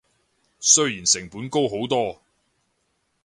[0.59, 2.19] 雖然成本高好多